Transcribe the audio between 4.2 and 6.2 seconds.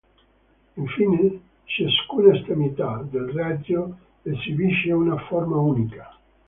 esibisce una forma unica.